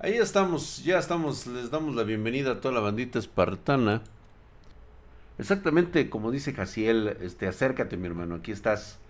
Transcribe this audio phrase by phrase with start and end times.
[0.00, 4.02] Ahí estamos, ya estamos, les damos la bienvenida a toda la bandita espartana.
[5.38, 9.00] Exactamente como dice Jaciel, este, acércate mi hermano, aquí estás,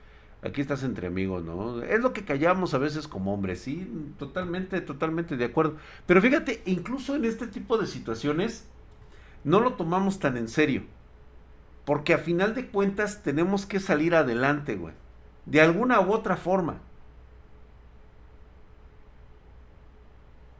[0.40, 1.82] aquí estás entre amigos, ¿no?
[1.82, 3.86] Es lo que callamos a veces como hombres, sí,
[4.18, 5.76] totalmente, totalmente de acuerdo.
[6.06, 8.66] Pero fíjate, incluso en este tipo de situaciones,
[9.44, 10.84] no lo tomamos tan en serio.
[11.84, 14.94] Porque a final de cuentas tenemos que salir adelante, güey.
[15.44, 16.80] De alguna u otra forma.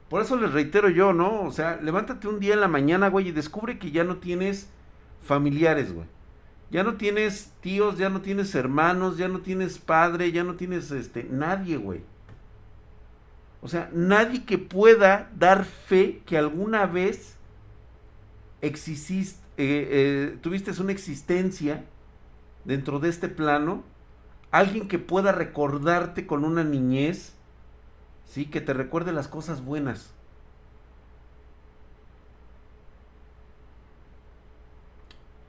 [0.08, 1.42] Por eso les reitero yo, ¿no?
[1.42, 4.68] O sea, levántate un día en la mañana, güey, y descubre que ya no tienes
[5.22, 6.06] familiares, güey.
[6.70, 10.90] Ya no tienes tíos, ya no tienes hermanos, ya no tienes padre, ya no tienes
[10.90, 12.02] este nadie, güey.
[13.60, 17.36] O sea, nadie que pueda dar fe que alguna vez
[18.60, 21.84] exististe, eh, eh, tuviste una existencia
[22.64, 23.82] dentro de este plano,
[24.50, 27.34] alguien que pueda recordarte con una niñez,
[28.28, 28.46] ¿sí?
[28.46, 30.12] que te recuerde las cosas buenas.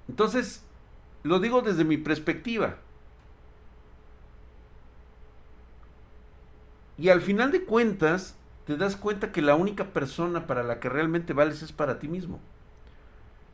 [0.08, 0.64] Entonces,
[1.24, 2.78] lo digo desde mi perspectiva.
[6.98, 10.90] Y al final de cuentas, te das cuenta que la única persona para la que
[10.90, 12.40] realmente vales es para ti mismo.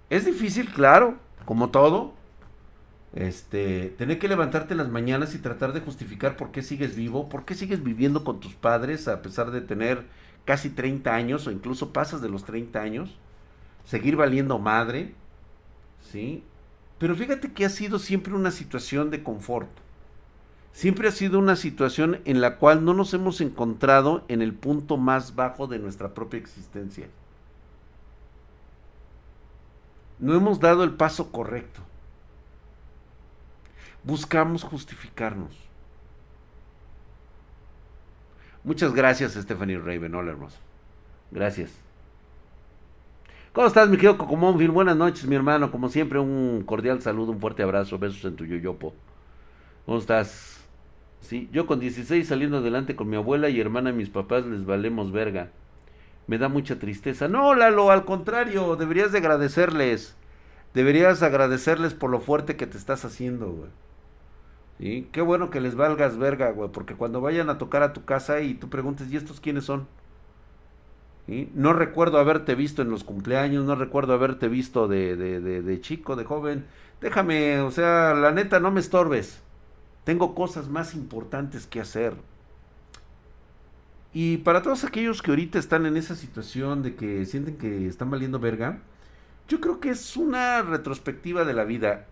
[0.10, 2.14] Es difícil, claro, como todo.
[3.16, 7.46] Este, tener que levantarte las mañanas y tratar de justificar por qué sigues vivo, por
[7.46, 10.04] qué sigues viviendo con tus padres a pesar de tener
[10.44, 13.18] casi 30 años o incluso pasas de los 30 años,
[13.86, 15.16] seguir valiendo madre,
[16.12, 16.44] ¿sí?
[17.00, 19.70] Pero fíjate que ha sido siempre una situación de confort.
[20.74, 24.98] Siempre ha sido una situación en la cual no nos hemos encontrado en el punto
[24.98, 27.08] más bajo de nuestra propia existencia
[30.20, 31.82] no hemos dado el paso correcto.
[34.06, 35.52] Buscamos justificarnos.
[38.64, 40.16] Muchas gracias, Stephanie Raven.
[40.16, 40.58] Hola, hermoso.
[41.32, 41.72] Gracias.
[43.54, 44.72] ¿Cómo estás, mi querido Cocomónville?
[44.72, 45.72] Buenas noches, mi hermano.
[45.72, 48.94] Como siempre, un cordial saludo, un fuerte abrazo, besos en tu yoyopo.
[49.86, 50.66] ¿Cómo estás?
[51.22, 54.66] Sí, yo con 16 saliendo adelante con mi abuela y hermana de mis papás les
[54.66, 55.50] valemos verga
[56.28, 57.28] me da mucha tristeza.
[57.28, 60.16] No, Lalo, al contrario, deberías de agradecerles.
[60.74, 63.70] Deberías agradecerles por lo fuerte que te estás haciendo, güey.
[64.78, 68.42] Qué bueno que les valgas verga, güey, porque cuando vayan a tocar a tu casa
[68.42, 69.88] y tú preguntes, ¿y estos quiénes son?
[71.28, 75.82] No recuerdo haberte visto en los cumpleaños, no recuerdo haberte visto de, de, de, de
[75.82, 76.66] chico, de joven.
[77.02, 79.42] Déjame, o sea, la neta, no me estorbes.
[80.04, 82.14] Tengo cosas más importantes que hacer.
[84.14, 88.10] Y para todos aquellos que ahorita están en esa situación de que sienten que están
[88.12, 88.80] valiendo verga,
[89.48, 92.06] yo creo que es una retrospectiva de la vida.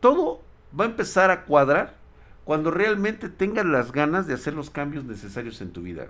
[0.00, 0.42] Todo
[0.78, 1.99] va a empezar a cuadrar
[2.44, 6.08] cuando realmente tengas las ganas de hacer los cambios necesarios en tu vida.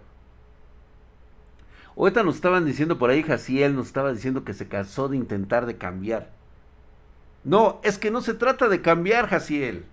[1.96, 5.66] Ahorita nos estaban diciendo por ahí, Jaciel nos estaba diciendo que se cansó de intentar
[5.66, 6.30] de cambiar.
[7.44, 9.84] No, es que no se trata de cambiar, Jaciel.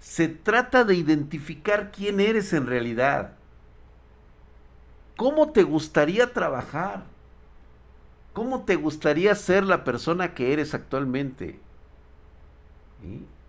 [0.00, 3.32] Se trata de identificar quién eres en realidad.
[5.16, 7.04] ¿Cómo te gustaría trabajar?
[8.32, 11.58] ¿Cómo te gustaría ser la persona que eres actualmente?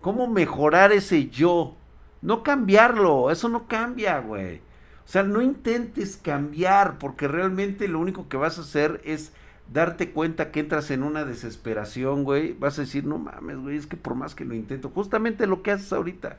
[0.00, 1.76] ¿Cómo mejorar ese yo?
[2.22, 4.58] No cambiarlo, eso no cambia, güey.
[5.04, 9.32] O sea, no intentes cambiar porque realmente lo único que vas a hacer es
[9.72, 12.52] darte cuenta que entras en una desesperación, güey.
[12.52, 15.62] Vas a decir, no mames, güey, es que por más que lo intento, justamente lo
[15.62, 16.38] que haces ahorita.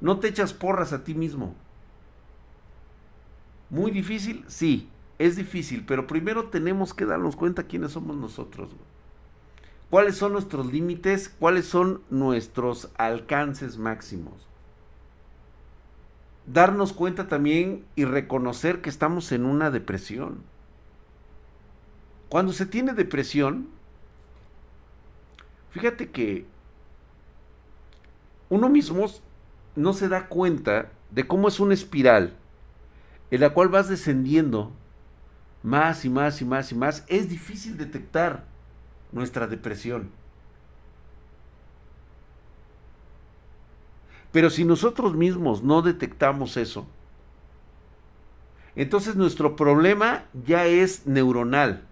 [0.00, 1.54] No te echas porras a ti mismo.
[3.70, 4.44] ¿Muy difícil?
[4.46, 8.70] Sí, es difícil, pero primero tenemos que darnos cuenta quiénes somos nosotros.
[9.90, 11.28] ¿Cuáles son nuestros límites?
[11.28, 14.46] ¿Cuáles son nuestros alcances máximos?
[16.46, 20.42] Darnos cuenta también y reconocer que estamos en una depresión.
[22.28, 23.68] Cuando se tiene depresión,
[25.70, 26.46] fíjate que
[28.50, 29.06] uno mismo
[29.74, 32.36] no se da cuenta de cómo es una espiral
[33.30, 34.72] en la cual vas descendiendo
[35.62, 38.44] más y más y más y más, es difícil detectar
[39.12, 40.10] nuestra depresión.
[44.32, 46.86] Pero si nosotros mismos no detectamos eso,
[48.76, 51.84] entonces nuestro problema ya es neuronal.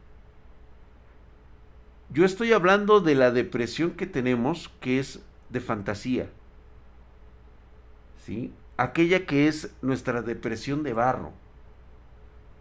[2.10, 5.20] Yo estoy hablando de la depresión que tenemos, que es
[5.50, 6.30] de fantasía.
[8.24, 8.52] ¿Sí?
[8.76, 11.32] aquella que es nuestra depresión de barro.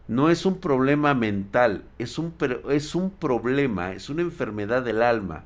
[0.07, 2.35] No es un problema mental, es un,
[2.69, 5.45] es un problema, es una enfermedad del alma.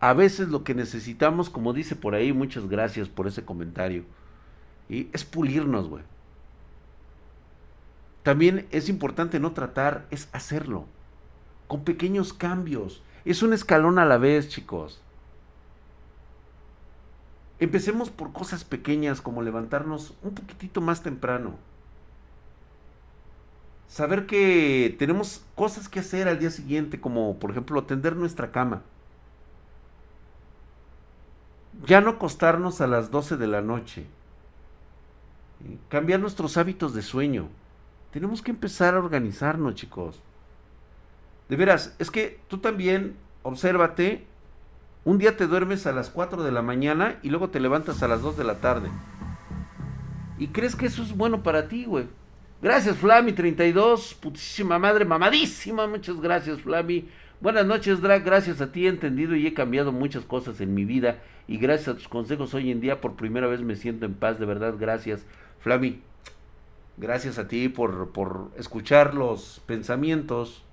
[0.00, 4.04] A veces lo que necesitamos, como dice por ahí, muchas gracias por ese comentario.
[4.88, 6.04] Y es pulirnos, güey.
[8.22, 10.86] También es importante no tratar, es hacerlo.
[11.66, 13.02] Con pequeños cambios.
[13.24, 15.02] Es un escalón a la vez, chicos.
[17.58, 21.54] Empecemos por cosas pequeñas como levantarnos un poquitito más temprano.
[23.88, 28.82] Saber que tenemos cosas que hacer al día siguiente, como por ejemplo tender nuestra cama.
[31.86, 34.06] Ya no acostarnos a las 12 de la noche.
[35.88, 37.48] Cambiar nuestros hábitos de sueño.
[38.10, 40.20] Tenemos que empezar a organizarnos, chicos.
[41.48, 44.26] De veras, es que tú también, obsérvate,
[45.06, 48.08] un día te duermes a las 4 de la mañana y luego te levantas a
[48.08, 48.88] las 2 de la tarde.
[50.36, 52.06] Y crees que eso es bueno para ti, güey.
[52.60, 55.86] Gracias, Flami32, putísima madre, mamadísima.
[55.86, 57.08] Muchas gracias, Flami.
[57.40, 58.24] Buenas noches, Drag.
[58.24, 61.22] Gracias a ti he entendido y he cambiado muchas cosas en mi vida.
[61.46, 64.40] Y gracias a tus consejos hoy en día por primera vez me siento en paz.
[64.40, 65.24] De verdad, gracias.
[65.60, 66.00] Flami,
[66.96, 70.64] gracias a ti por, por escuchar los pensamientos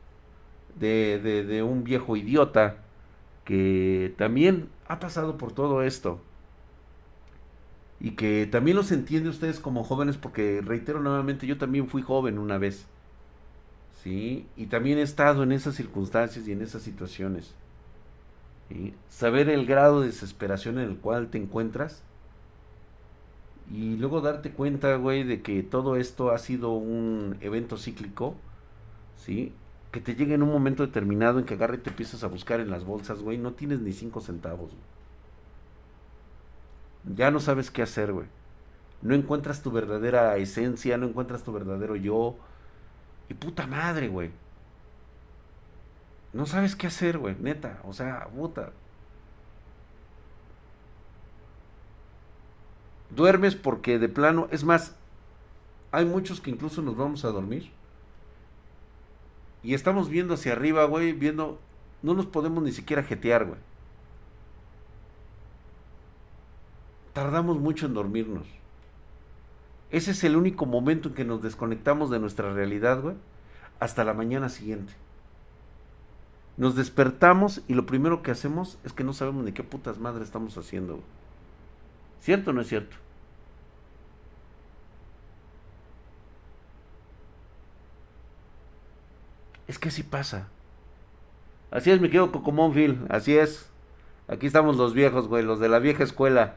[0.79, 2.77] de, de, de un viejo idiota
[3.45, 6.19] que también ha pasado por todo esto.
[7.99, 12.37] Y que también los entiende ustedes como jóvenes porque reitero nuevamente yo también fui joven
[12.37, 12.85] una vez.
[14.03, 17.55] Sí y también he estado en esas circunstancias y en esas situaciones.
[19.07, 22.03] Saber el grado de desesperación en el cual te encuentras.
[23.71, 28.35] Y luego darte cuenta güey de que todo esto ha sido un evento cíclico.
[29.15, 29.53] Sí
[29.93, 32.59] que te llegue en un momento determinado en que agarre y te empiezas a buscar
[32.59, 34.71] en las bolsas, güey, no tienes ni cinco centavos.
[37.15, 38.25] Ya no sabes qué hacer, güey.
[39.03, 42.35] No encuentras tu verdadera esencia, no encuentras tu verdadero yo.
[43.29, 44.31] Y puta madre, güey.
[46.33, 47.79] No sabes qué hacer, güey, neta.
[47.83, 48.71] O sea, puta.
[53.11, 54.95] Duermes porque de plano, es más,
[55.91, 57.71] hay muchos que incluso nos vamos a dormir
[59.63, 61.59] y estamos viendo hacia arriba, güey, viendo,
[62.01, 63.59] no nos podemos ni siquiera jetear, güey.
[67.13, 68.45] Tardamos mucho en dormirnos.
[69.89, 73.15] Ese es el único momento en que nos desconectamos de nuestra realidad, güey,
[73.79, 74.93] hasta la mañana siguiente.
[76.57, 80.23] Nos despertamos y lo primero que hacemos es que no sabemos ni qué putas madre
[80.23, 80.95] estamos haciendo.
[80.95, 81.05] Güey.
[82.21, 82.95] ¿Cierto o no es cierto?
[89.67, 90.47] Es que así pasa.
[91.71, 93.69] Así es, mi querido Cocomónfil, así es.
[94.27, 96.55] Aquí estamos los viejos, güey, los de la vieja escuela.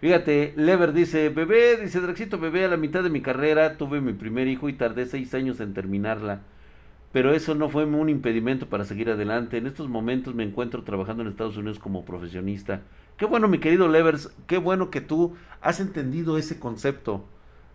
[0.00, 4.12] Fíjate, Lever dice, bebé, dice Draxito, bebé, a la mitad de mi carrera tuve mi
[4.12, 6.42] primer hijo y tardé seis años en terminarla.
[7.16, 9.56] Pero eso no fue un impedimento para seguir adelante.
[9.56, 12.82] En estos momentos me encuentro trabajando en Estados Unidos como profesionista.
[13.16, 17.24] Qué bueno, mi querido Levers, qué bueno que tú has entendido ese concepto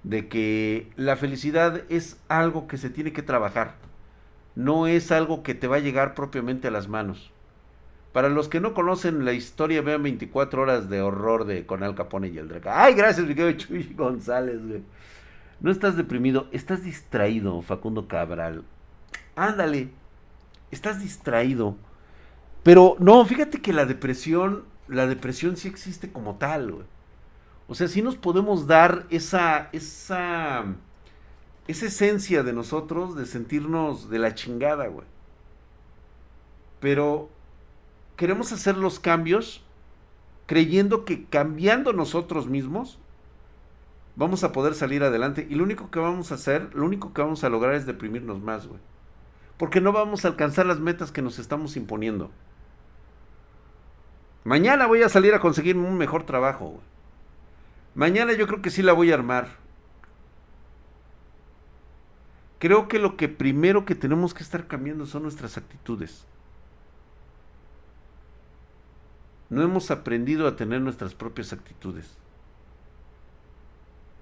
[0.04, 3.78] de que la felicidad es algo que se tiene que trabajar,
[4.56, 7.32] no es algo que te va a llegar propiamente a las manos.
[8.14, 12.28] Para los que no conocen la historia, vean 24 horas de horror de Conal Capone
[12.28, 12.62] y el.
[12.66, 14.84] Ay, gracias, mi querido Chuy González, güey.
[15.62, 18.66] No estás deprimido, estás distraído, Facundo Cabral.
[19.42, 19.90] Ándale,
[20.70, 21.76] estás distraído.
[22.64, 26.86] Pero no, fíjate que la depresión la depresión sí existe como tal, güey.
[27.68, 30.66] O sea, sí nos podemos dar esa, esa,
[31.68, 35.08] esa esencia de nosotros de sentirnos de la chingada, güey.
[36.82, 37.30] Pero
[38.18, 39.64] queremos hacer los cambios
[40.46, 43.00] creyendo que cambiando nosotros mismos
[44.18, 45.48] vamos a poder salir adelante.
[45.50, 48.42] Y lo único que vamos a hacer, lo único que vamos a lograr es deprimirnos
[48.42, 48.82] más, güey.
[49.62, 52.32] Porque no vamos a alcanzar las metas que nos estamos imponiendo.
[54.44, 56.82] Mañana voy a salir a conseguir un mejor trabajo.
[57.94, 59.50] Mañana yo creo que sí la voy a armar.
[62.58, 66.26] Creo que lo que primero que tenemos que estar cambiando son nuestras actitudes.
[69.52, 72.18] No hemos aprendido a tener nuestras propias actitudes.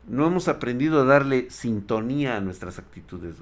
[0.06, 3.38] No hemos aprendido a darle sintonía a nuestras actitudes.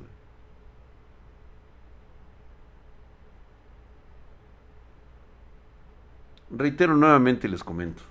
[6.50, 8.04] Reitero nuevamente y les comento.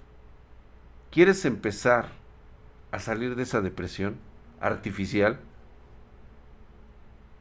[1.10, 2.08] ¿Quieres empezar
[2.90, 4.16] a salir de esa depresión
[4.60, 5.38] artificial?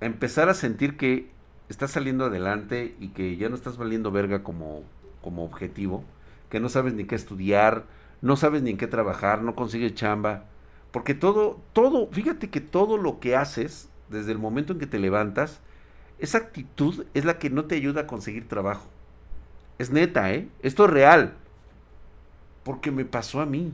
[0.02, 1.30] A empezar a sentir que
[1.70, 4.84] estás saliendo adelante y que ya no estás valiendo verga como,
[5.22, 6.04] como objetivo,
[6.50, 7.86] que no sabes ni qué estudiar,
[8.22, 10.46] no sabes ni en qué trabajar, no consigues chamba,
[10.92, 15.00] porque todo, todo, fíjate que todo lo que haces desde el momento en que te
[15.00, 15.60] levantas,
[16.20, 18.88] esa actitud es la que no te ayuda a conseguir trabajo
[19.78, 20.48] Es neta, ¿eh?
[20.62, 21.34] Esto es real.
[22.64, 23.74] Porque me pasó a mí.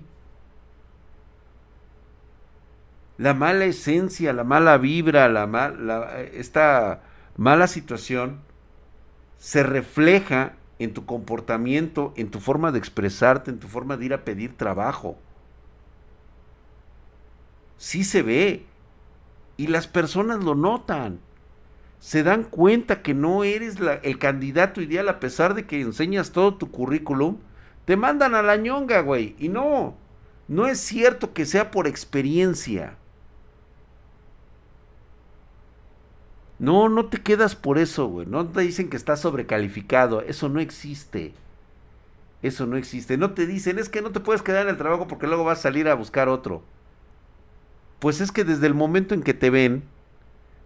[3.18, 7.04] La mala esencia, la mala vibra, la, esta
[7.38, 8.40] mala situación
[9.38, 14.14] se refleja en tu comportamiento, en tu forma de expresarte, en tu forma de ir
[14.16, 15.18] a pedir trabajo.
[17.78, 18.66] Sí se ve.
[19.58, 21.20] Y las personas lo notan.
[22.02, 26.56] Se dan cuenta que no eres el candidato ideal a pesar de que enseñas todo
[26.56, 27.38] tu currículum.
[27.86, 29.36] Te mandan a la ñonga, güey.
[29.38, 29.96] Y no,
[30.48, 32.96] no es cierto que sea por experiencia.
[36.58, 38.26] No, no te quedas por eso, güey.
[38.26, 40.22] No te dicen que estás sobrecalificado.
[40.22, 41.34] Eso no existe.
[42.42, 43.16] Eso no existe.
[43.16, 45.60] No te dicen, es que no te puedes quedar en el trabajo porque luego vas
[45.60, 46.64] a salir a buscar otro.
[48.00, 49.84] Pues es que desde el momento en que te ven,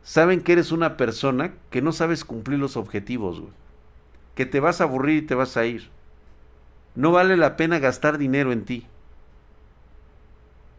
[0.05, 3.51] saben que eres una persona que no sabes cumplir los objetivos, güey.
[4.35, 5.89] Que te vas a aburrir y te vas a ir.
[6.93, 8.85] No vale la pena gastar dinero en ti.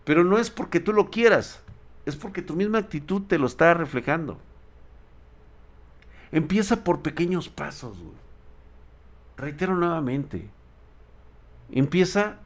[0.05, 1.61] Pero no es porque tú lo quieras,
[2.07, 4.39] es porque tu misma actitud te lo está reflejando.
[6.31, 7.97] Empieza por pequeños pasos.
[9.37, 10.49] Reitero nuevamente.
[11.73, 12.39] Empieza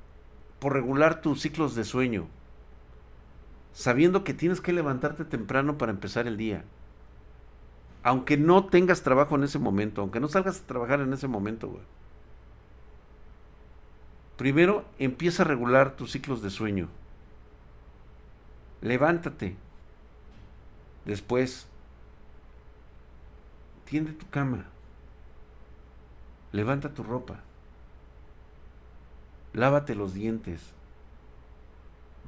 [0.59, 2.27] por regular tus ciclos de sueño.
[3.73, 6.65] Sabiendo que tienes que levantarte temprano para empezar el día.
[8.03, 11.81] Aunque no tengas trabajo en ese momento, aunque no salgas a trabajar en ese momento,
[14.37, 16.89] Primero, empieza a regular tus ciclos de sueño.
[18.81, 19.55] Levántate.
[21.05, 21.69] Después,
[23.91, 24.67] Tiende tu cama.
[26.53, 27.41] Levanta tu ropa.
[29.53, 30.63] Lávate los dientes.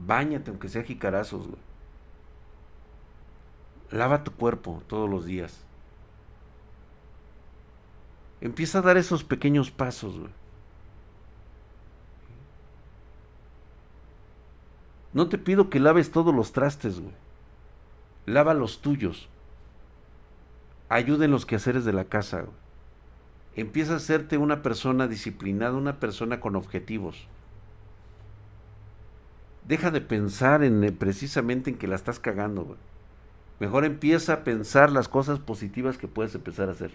[0.06, 1.60] Báñate aunque sea jicarazos, güey.
[3.90, 5.64] Lava tu cuerpo todos los días.
[8.40, 10.32] Empieza a dar esos pequeños pasos, güey.
[15.12, 17.14] No te pido que laves todos los trastes, güey.
[18.26, 19.28] Lava los tuyos
[20.92, 22.44] ayuda en los quehaceres de la casa.
[23.56, 27.26] Empieza a hacerte una persona disciplinada, una persona con objetivos.
[29.66, 32.76] Deja de pensar en eh, precisamente en que la estás cagando.
[33.60, 36.90] Mejor empieza a pensar las cosas positivas que puedes empezar a hacer.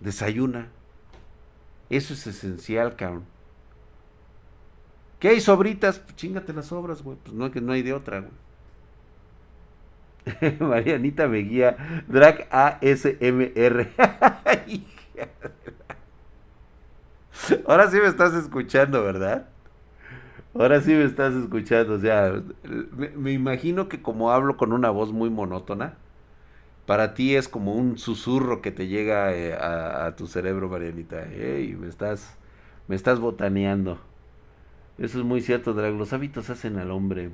[0.00, 0.68] Desayuna.
[1.90, 3.24] Eso es esencial, cabrón.
[5.20, 5.98] ¿Qué hay sobritas?
[6.00, 7.16] Pues chingate las sobras, güey.
[7.22, 8.32] Pues no, no hay de otra, güey.
[10.60, 13.88] Marianita Meguía, Drag ASMR.
[17.66, 19.48] Ahora sí me estás escuchando, ¿verdad?
[20.54, 21.94] Ahora sí me estás escuchando.
[21.94, 22.42] O sea,
[23.16, 25.94] me, imagino que como hablo con una voz muy monótona,
[26.86, 31.26] para ti es como un susurro que te llega eh, a, tu cerebro, Marianita.
[31.30, 32.36] Hey, me estás,
[32.88, 33.98] me estás botaneando.
[34.98, 35.94] Eso es muy cierto, Drag.
[35.94, 37.30] Los hábitos hacen al hombre.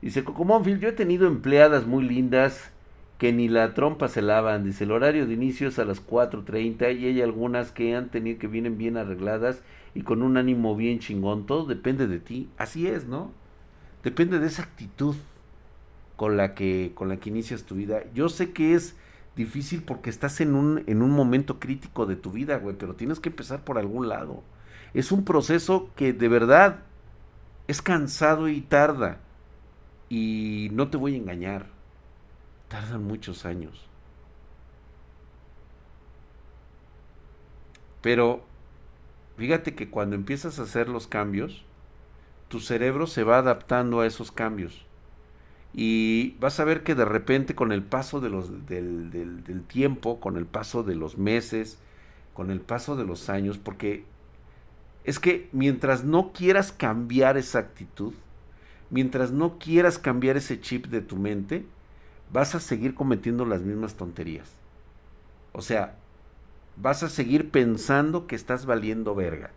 [0.00, 2.70] Dice Cocomónfil, yo he tenido empleadas muy lindas
[3.18, 4.64] que ni la trompa se lavan.
[4.64, 8.38] Dice, el horario de inicio es a las 4.30 y hay algunas que han tenido
[8.38, 9.62] que vienen bien arregladas
[9.94, 11.46] y con un ánimo bien chingón.
[11.46, 12.48] Todo depende de ti.
[12.58, 13.30] Así es, ¿no?
[14.02, 15.16] Depende de esa actitud
[16.16, 18.02] con la que, con la que inicias tu vida.
[18.14, 18.96] Yo sé que es
[19.36, 23.20] difícil porque estás en un, en un momento crítico de tu vida, güey, pero tienes
[23.20, 24.42] que empezar por algún lado.
[24.94, 26.80] Es un proceso que de verdad
[27.68, 29.20] es cansado y tarda
[30.08, 31.66] y no te voy a engañar,
[32.68, 33.86] tardan muchos años.
[38.02, 38.44] Pero
[39.36, 41.64] fíjate que cuando empiezas a hacer los cambios,
[42.48, 44.84] tu cerebro se va adaptando a esos cambios.
[45.74, 50.20] Y vas a ver que de repente con el paso de los, del, del tiempo,
[50.20, 51.78] con el paso de los meses,
[52.32, 54.04] con el paso de los años, porque
[55.04, 58.14] es que mientras no quieras cambiar esa actitud,
[58.90, 61.66] mientras no quieras cambiar ese chip de tu mente,
[62.32, 64.50] vas a seguir cometiendo las mismas tonterías.
[65.52, 65.96] O sea,
[66.76, 69.50] vas a seguir pensando que estás valiendo verga.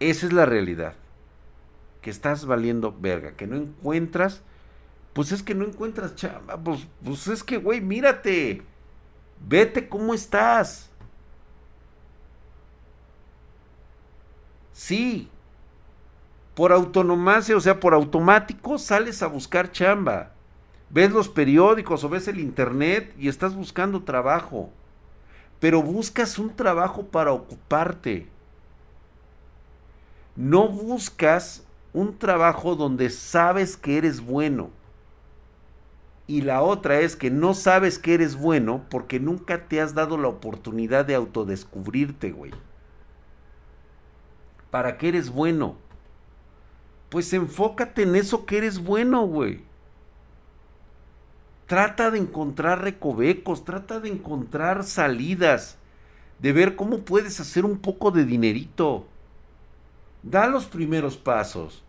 [0.00, 0.94] Esa es la realidad.
[2.02, 4.42] Que estás valiendo verga, que no encuentras,
[5.12, 8.62] pues es que no encuentras chamba, pues, pues es que, güey, mírate,
[9.48, 10.90] vete cómo estás.
[14.72, 15.28] Sí,
[16.58, 20.32] por autonomacia, o sea, por automático, sales a buscar chamba.
[20.90, 24.68] Ves los periódicos o ves el internet y estás buscando trabajo.
[25.60, 28.26] Pero buscas un trabajo para ocuparte.
[30.34, 34.70] No buscas un trabajo donde sabes que eres bueno.
[36.26, 40.18] Y la otra es que no sabes que eres bueno porque nunca te has dado
[40.18, 42.50] la oportunidad de autodescubrirte, güey.
[44.72, 45.76] ¿Para qué eres bueno?
[47.08, 49.62] Pues enfócate en eso que eres bueno, güey.
[51.66, 55.76] Trata de encontrar recovecos, trata de encontrar salidas,
[56.38, 59.06] de ver cómo puedes hacer un poco de dinerito.
[60.22, 61.82] Da los primeros pasos.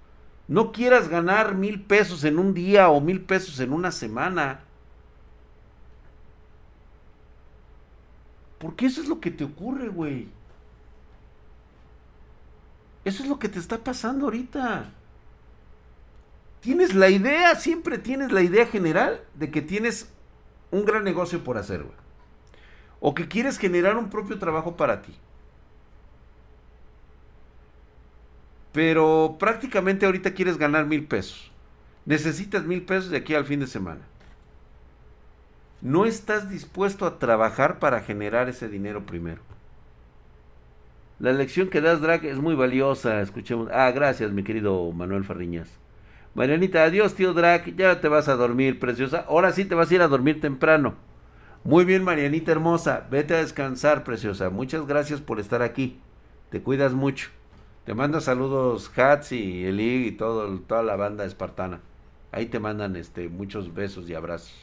[0.48, 4.62] No quieras ganar mil pesos en un día o mil pesos en una semana.
[8.58, 10.28] Porque eso es lo que te ocurre, güey.
[13.06, 14.92] Eso es lo que te está pasando ahorita.
[16.62, 20.12] Tienes la idea, siempre tienes la idea general de que tienes
[20.72, 21.96] un gran negocio por hacer, güey.
[23.00, 25.16] O que quieres generar un propio trabajo para ti.
[28.74, 31.52] Pero prácticamente ahorita quieres ganar mil pesos.
[32.06, 34.02] Necesitas mil pesos de aquí al fin de semana.
[35.82, 39.42] No estás dispuesto a trabajar para generar ese dinero primero.
[41.20, 43.22] La lección que das, Drag, es muy valiosa.
[43.22, 43.70] Escuchemos.
[43.72, 45.70] Ah, gracias, mi querido Manuel Farriñas.
[46.36, 47.76] Marianita, adiós, tío Drag.
[47.76, 49.26] Ya te vas a dormir, preciosa.
[49.28, 50.96] Ahora sí te vas a ir a dormir temprano.
[51.64, 53.08] Muy bien, Marianita hermosa.
[53.12, 54.50] Vete a descansar, preciosa.
[54.50, 56.00] Muchas gracias por estar aquí.
[56.50, 57.30] Te cuidas mucho.
[57.86, 61.82] Te manda saludos Hats y Eli y todo, toda la banda espartana.
[62.32, 64.54] Ahí te mandan este, muchos besos y abrazos.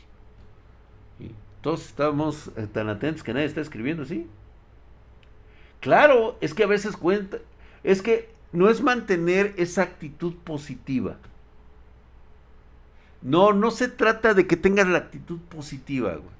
[1.19, 4.27] Y todos estamos eh, tan atentos que nadie está escribiendo, ¿sí?
[5.81, 7.39] Claro, es que a veces cuenta.
[7.83, 11.19] Es que no es mantener esa actitud positiva.
[13.27, 16.37] No, no se trata de que tengas la actitud positiva, güey.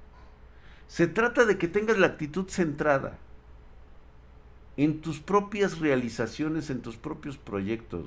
[0.87, 3.19] Se trata de que tengas la actitud centrada
[4.77, 8.07] en tus propias realizaciones, en tus propios proyectos.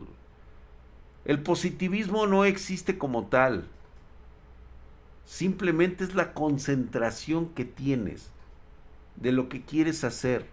[1.25, 3.67] El positivismo no existe como tal.
[5.25, 8.31] Simplemente es la concentración que tienes
[9.17, 10.45] de lo que quieres hacer.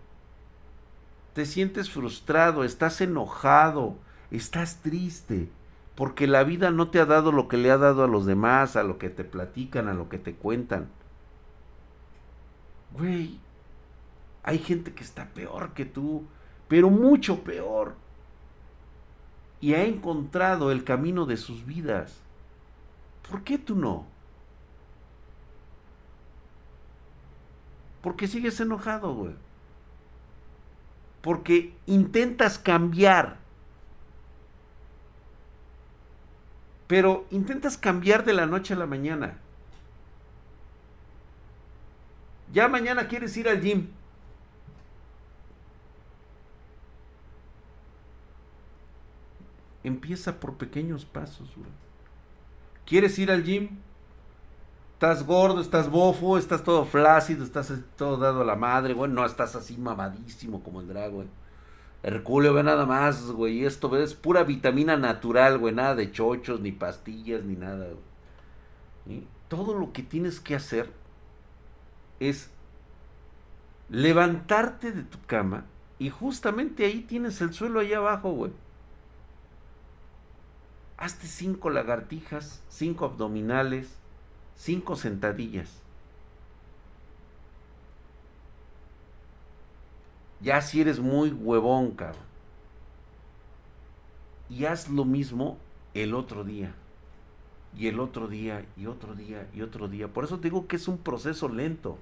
[1.32, 3.96] Te sientes frustrado, estás enojado,
[4.32, 5.48] estás triste,
[5.96, 8.76] porque la vida no te ha dado lo que le ha dado a los demás,
[8.76, 10.88] a lo que te platican, a lo que te cuentan.
[12.92, 13.40] Güey,
[14.42, 16.24] hay gente que está peor que tú,
[16.68, 17.94] pero mucho peor.
[19.60, 22.20] Y ha encontrado el camino de sus vidas.
[23.28, 24.06] ¿Por qué tú no?
[28.02, 29.34] Porque sigues enojado, güey.
[31.22, 33.45] Porque intentas cambiar.
[36.86, 39.38] Pero intentas cambiar de la noche a la mañana.
[42.52, 43.88] Ya mañana quieres ir al gym.
[49.82, 51.70] Empieza por pequeños pasos, güey.
[52.84, 53.78] ¿Quieres ir al gym?
[54.94, 59.10] Estás gordo, estás bofo, estás todo flácido, estás todo dado a la madre, güey.
[59.10, 61.28] No estás así mamadísimo como el drag, güey.
[62.02, 63.64] Herculeo, ve nada más, güey.
[63.64, 65.74] Esto es pura vitamina natural, güey.
[65.74, 67.88] Nada de chochos, ni pastillas, ni nada.
[69.48, 70.90] Todo lo que tienes que hacer
[72.20, 72.50] es
[73.88, 75.64] levantarte de tu cama
[75.98, 78.52] y justamente ahí tienes el suelo ahí abajo, güey
[80.96, 83.96] hazte cinco lagartijas, cinco abdominales,
[84.54, 85.82] cinco sentadillas.
[90.40, 92.22] Ya si eres muy huevón, cabrón.
[94.48, 95.58] Y haz lo mismo
[95.94, 96.74] el otro día.
[97.76, 100.08] Y el otro día, y otro día, y otro día.
[100.08, 101.98] Por eso te digo que es un proceso lento.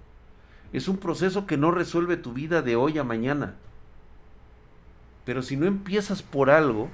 [0.72, 3.54] Es un proceso que no resuelve tu vida de hoy a mañana.
[5.24, 6.90] Pero si no empiezas por algo,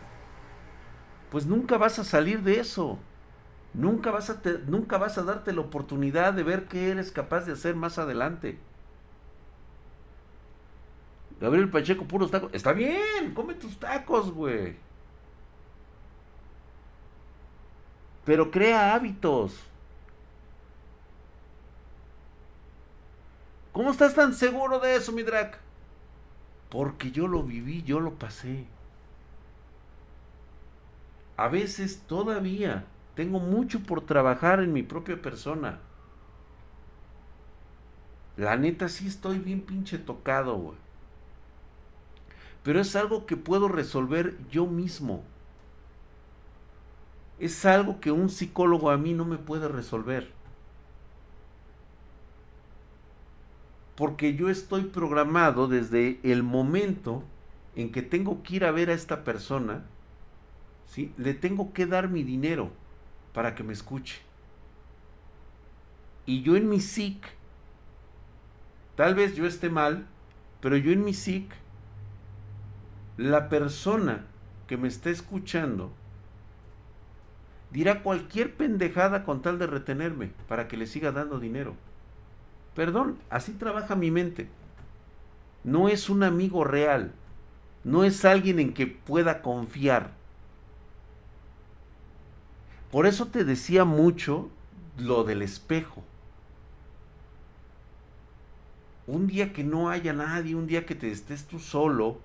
[1.30, 2.98] pues nunca vas a salir de eso.
[3.72, 7.52] Nunca vas a, nunca vas a darte la oportunidad de ver qué eres capaz de
[7.52, 8.58] hacer más adelante.
[11.40, 12.50] Gabriel Pacheco, puros tacos.
[12.52, 14.76] Está bien, come tus tacos, güey.
[18.24, 19.58] Pero crea hábitos.
[23.72, 25.24] ¿Cómo estás tan seguro de eso, mi?
[26.68, 28.66] Porque yo lo viví, yo lo pasé
[31.40, 35.78] a veces todavía tengo mucho por trabajar en mi propia persona.
[38.36, 40.76] La neta sí estoy bien pinche tocado, güey.
[42.62, 45.22] Pero es algo que puedo resolver yo mismo.
[47.38, 50.30] Es algo que un psicólogo a mí no me puede resolver.
[53.96, 57.22] Porque yo estoy programado desde el momento
[57.76, 59.84] en que tengo que ir a ver a esta persona
[60.96, 62.70] le tengo que dar mi dinero
[63.32, 64.20] para que me escuche.
[66.26, 67.24] Y yo en mi SIC,
[68.96, 70.06] tal vez yo esté mal,
[70.60, 71.52] pero yo en mi SIC,
[73.20, 74.24] la persona
[74.66, 75.92] que me está escuchando
[77.70, 81.74] dirá cualquier pendejada con tal de retenerme para que le siga dando dinero.
[82.74, 84.48] Perdón, así trabaja mi mente.
[85.64, 87.12] No es un amigo real.
[87.84, 90.12] No es alguien en que pueda confiar.
[92.90, 94.48] Por eso te decía mucho
[94.96, 96.02] lo del espejo.
[99.06, 102.18] Un día que no haya nadie, un día que te estés tú solo,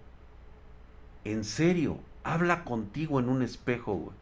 [1.26, 4.16] en serio, habla contigo en un espejo, güey.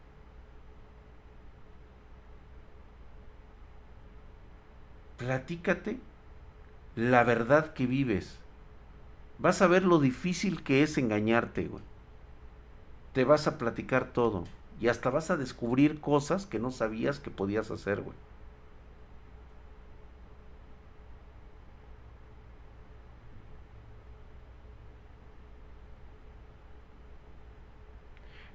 [5.18, 5.98] Platícate
[6.96, 8.38] la verdad que vives.
[9.38, 11.82] Vas a ver lo difícil que es engañarte, güey.
[13.12, 14.44] Te vas a platicar todo.
[14.80, 18.16] Y hasta vas a descubrir cosas que no sabías que podías hacer, güey.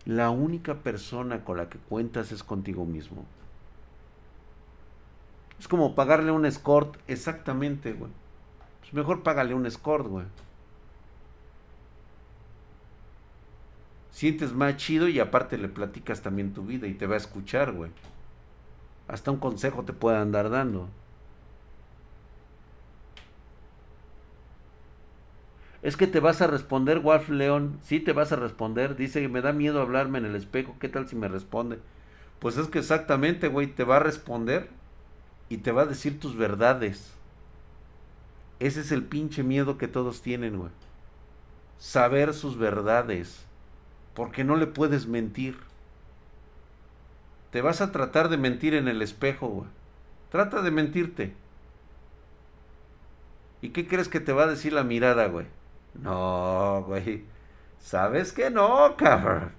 [0.09, 3.25] La única persona con la que cuentas es contigo mismo.
[5.59, 8.09] Es como pagarle un escort exactamente, güey.
[8.79, 10.25] Pues mejor págale un escort, güey.
[14.09, 17.73] Sientes más chido y aparte le platicas también tu vida y te va a escuchar,
[17.73, 17.91] güey.
[19.07, 20.89] Hasta un consejo te puede andar dando.
[25.81, 27.79] Es que te vas a responder, Wolf León.
[27.83, 28.95] Sí, te vas a responder.
[28.95, 30.75] Dice que me da miedo hablarme en el espejo.
[30.79, 31.79] ¿Qué tal si me responde?
[32.39, 34.69] Pues es que exactamente, güey, te va a responder
[35.47, 37.13] y te va a decir tus verdades.
[38.59, 40.71] Ese es el pinche miedo que todos tienen, güey.
[41.77, 43.45] Saber sus verdades.
[44.13, 45.57] Porque no le puedes mentir.
[47.51, 49.69] Te vas a tratar de mentir en el espejo, güey.
[50.29, 51.33] Trata de mentirte.
[53.61, 55.45] ¿Y qué crees que te va a decir la mirada, güey?
[55.93, 57.23] No, güey.
[57.80, 59.52] Sabes que no, cabrón.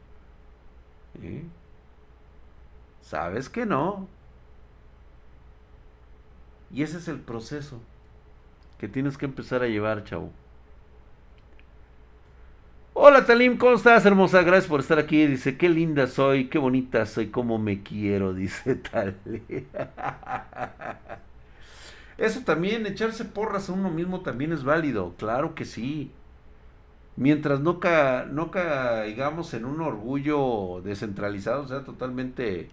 [3.03, 4.09] Sabes que no.
[6.73, 7.81] Y ese es el proceso
[8.79, 10.31] que tienes que empezar a llevar, chavo.
[12.93, 14.43] Hola Talim, ¿cómo estás, hermosa?
[14.43, 15.27] Gracias por estar aquí.
[15.27, 19.43] Dice, qué linda soy, qué bonita soy, cómo me quiero, dice Talim.
[22.19, 26.13] Eso también, echarse porras a uno mismo también es válido, claro que sí.
[27.17, 27.81] Mientras no,
[28.31, 32.71] no caigamos en un orgullo descentralizado, o sea, totalmente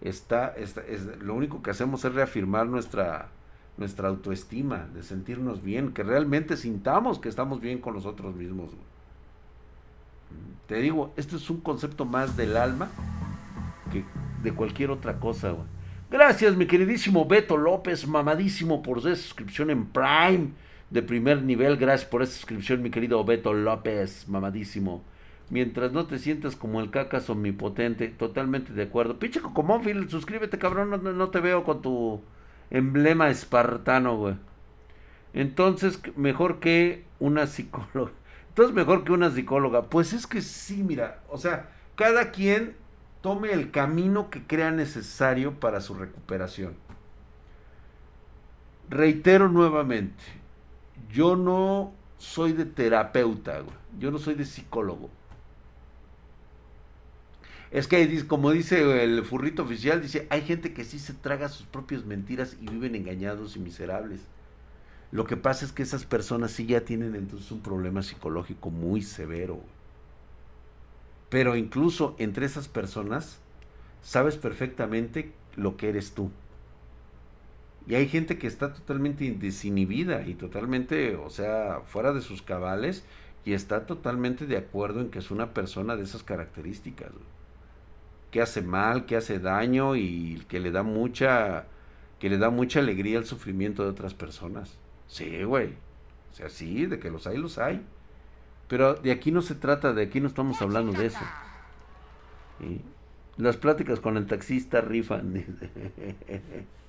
[0.00, 0.76] está, es,
[1.20, 3.28] lo único que hacemos es reafirmar nuestra,
[3.76, 8.70] nuestra autoestima, de sentirnos bien, que realmente sintamos que estamos bien con nosotros mismos.
[10.66, 12.88] Te digo, este es un concepto más del alma
[13.92, 14.04] que
[14.42, 15.54] de cualquier otra cosa.
[16.10, 20.50] Gracias, mi queridísimo Beto López, mamadísimo por suscripción en Prime
[20.90, 21.76] de primer nivel.
[21.76, 25.02] Gracias por esa suscripción, mi querido Beto López, mamadísimo.
[25.50, 29.18] Mientras no te sientas como el cacas omnipotente, totalmente de acuerdo.
[29.18, 32.22] Pinche Cocomónfil, suscríbete, cabrón, no, no te veo con tu
[32.70, 34.36] emblema espartano, güey.
[35.34, 38.12] Entonces, mejor que una psicóloga.
[38.48, 39.82] Entonces, mejor que una psicóloga.
[39.90, 42.76] Pues es que sí, mira, o sea, cada quien
[43.20, 46.74] tome el camino que crea necesario para su recuperación.
[48.90, 50.22] Reitero nuevamente,
[51.14, 53.62] yo no soy de terapeuta,
[54.00, 55.08] yo no soy de psicólogo.
[57.70, 61.66] Es que, como dice el furrito oficial, dice, hay gente que sí se traga sus
[61.66, 64.22] propias mentiras y viven engañados y miserables.
[65.12, 69.02] Lo que pasa es que esas personas sí ya tienen entonces un problema psicológico muy
[69.02, 69.60] severo.
[71.30, 73.38] Pero incluso entre esas personas,
[74.02, 76.30] sabes perfectamente lo que eres tú.
[77.86, 83.04] Y hay gente que está totalmente desinhibida y totalmente, o sea, fuera de sus cabales
[83.44, 87.10] y está totalmente de acuerdo en que es una persona de esas características
[88.30, 91.66] que hace mal, que hace daño y que le da mucha
[92.18, 94.78] que le da mucha alegría el sufrimiento de otras personas.
[95.08, 95.74] Sí, güey.
[96.32, 97.84] O sea, sí, de que los hay, los hay.
[98.66, 101.24] Pero de aquí no se trata, de aquí no estamos hablando de eso.
[103.36, 105.34] Las pláticas con el taxista rifan.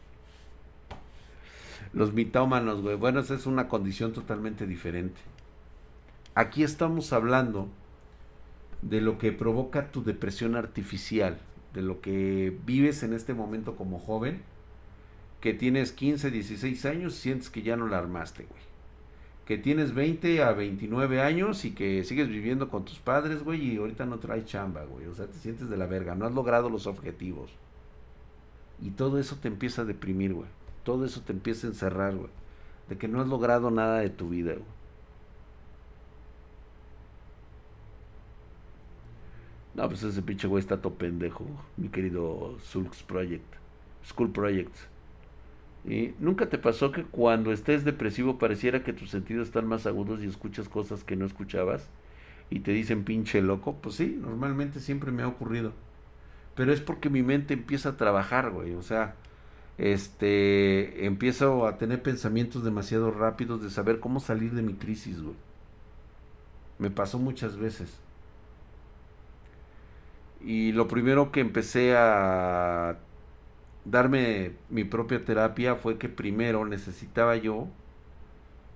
[1.95, 2.97] los mitómanos, güey.
[2.97, 5.19] Bueno, esa es una condición totalmente diferente.
[6.36, 7.69] Aquí estamos hablando
[8.81, 11.39] de lo que provoca tu depresión artificial,
[11.73, 14.41] de lo que vives en este momento como joven,
[15.39, 18.62] que tienes 15, 16 años, sientes que ya no la armaste, güey.
[19.45, 23.77] Que tienes 20 a 29 años y que sigues viviendo con tus padres, güey, y
[23.77, 25.05] ahorita no traes chamba, güey.
[25.05, 27.51] O sea, te sientes de la verga, no has logrado los objetivos.
[28.81, 30.49] Y todo eso te empieza a deprimir, güey.
[30.85, 32.29] Todo eso te empieza a encerrar, güey.
[32.87, 34.75] De que no has logrado nada de tu vida, güey.
[39.73, 41.45] No, pues ese pinche güey está todo pendejo,
[41.75, 43.55] mi querido Sulks Project.
[44.05, 44.73] School Project.
[45.85, 50.23] ¿Y nunca te pasó que cuando estés depresivo pareciera que tus sentidos están más agudos
[50.23, 51.89] y escuchas cosas que no escuchabas?
[52.49, 53.75] Y te dicen pinche loco.
[53.81, 55.73] Pues sí, normalmente siempre me ha ocurrido.
[56.55, 58.73] Pero es porque mi mente empieza a trabajar, güey.
[58.75, 59.15] O sea,
[59.77, 65.35] este, empiezo a tener pensamientos demasiado rápidos de saber cómo salir de mi crisis, güey.
[66.79, 67.97] Me pasó muchas veces.
[70.41, 72.97] Y lo primero que empecé a
[73.85, 77.67] darme mi propia terapia fue que primero necesitaba yo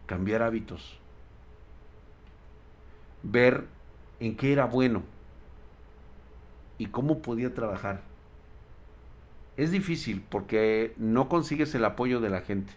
[0.05, 0.99] cambiar hábitos.
[3.23, 3.65] Ver
[4.19, 5.03] en qué era bueno
[6.77, 8.08] y cómo podía trabajar.
[9.59, 12.71] Es difícil porque no consigues el apoyo de la gente.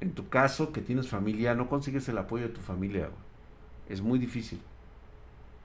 [0.00, 3.10] En tu caso, que tienes familia, no consigues el apoyo de tu familia.
[3.86, 4.62] Es muy difícil.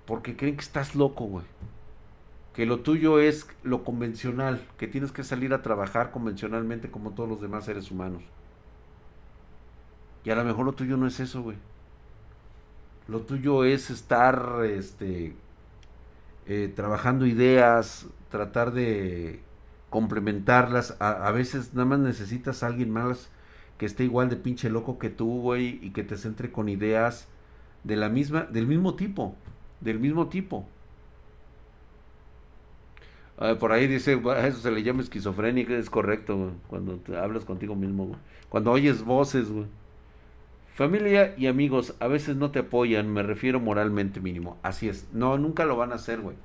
[0.06, 1.46] Porque creen que estás loco, güey.
[2.54, 7.30] Que lo tuyo es lo convencional, que tienes que salir a trabajar convencionalmente como todos
[7.30, 8.24] los demás seres humanos.
[10.26, 11.56] Y a lo mejor lo tuyo no es eso, güey.
[13.08, 15.34] Lo tuyo es estar, este,
[16.46, 19.42] eh, trabajando ideas, tratar de
[19.90, 20.96] complementarlas.
[21.00, 23.30] A, veces nada más necesitas a alguien más
[23.78, 27.28] que esté igual de pinche loco que tú, güey, y que te centre con ideas
[27.84, 29.36] de la misma, del mismo tipo
[29.82, 30.68] del mismo tipo.
[33.60, 38.16] por ahí dice, eso se le llama esquizofrénica, es correcto, cuando te hablas contigo mismo,
[38.50, 39.48] cuando oyes voces,
[40.74, 44.58] Familia y amigos a veces no te apoyan, me refiero moralmente mínimo.
[44.64, 45.10] Así es.
[45.12, 46.38] No, nunca lo van a hacer, güey.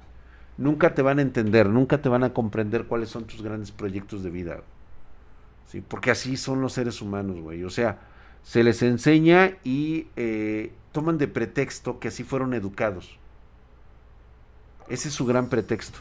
[0.56, 4.22] Nunca te van a entender, nunca te van a comprender cuáles son tus grandes proyectos
[4.22, 4.60] de vida.
[5.66, 7.64] Sí, porque así son los seres humanos, güey.
[7.64, 7.98] O sea,
[8.42, 13.18] se les enseña y eh, toman de pretexto que así fueron educados.
[14.88, 15.98] Ese es su gran pretexto.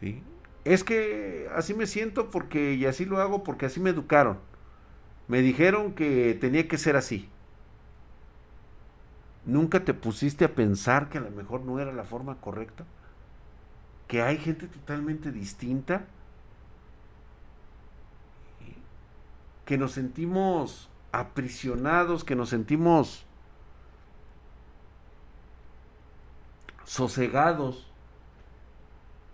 [0.00, 0.22] ¿Sí?
[0.64, 4.38] Es que así me siento porque y así lo hago porque así me educaron.
[5.28, 7.28] Me dijeron que tenía que ser así.
[9.46, 12.84] ¿Nunca te pusiste a pensar que a lo mejor no era la forma correcta?
[14.08, 16.06] Que hay gente totalmente distinta.
[19.66, 23.26] Que nos sentimos aprisionados, que nos sentimos
[26.84, 27.86] sosegados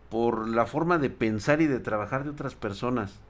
[0.08, 3.20] por la forma de pensar y de trabajar de otras personas.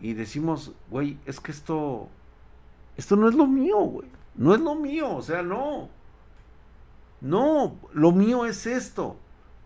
[0.00, 2.08] Y decimos, güey, es que esto,
[2.96, 4.08] esto no es lo mío, güey.
[4.36, 5.88] No es lo mío, o sea, no.
[7.20, 9.16] No, lo mío es esto.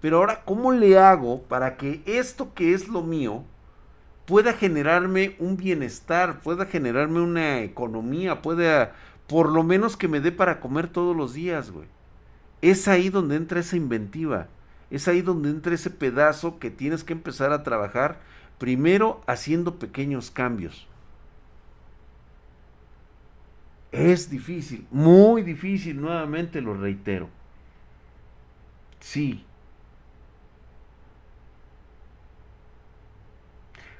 [0.00, 3.44] Pero ahora, ¿cómo le hago para que esto que es lo mío
[4.26, 8.94] pueda generarme un bienestar, pueda generarme una economía, pueda,
[9.26, 11.87] por lo menos que me dé para comer todos los días, güey?
[12.61, 14.48] Es ahí donde entra esa inventiva,
[14.90, 18.20] es ahí donde entra ese pedazo que tienes que empezar a trabajar,
[18.59, 20.88] primero haciendo pequeños cambios.
[23.92, 27.29] Es difícil, muy difícil, nuevamente lo reitero.
[29.01, 29.44] Sí.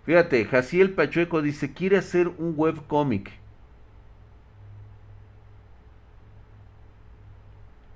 [0.05, 3.31] Fíjate, Jaciel Pachueco dice, quiere hacer un webcómic.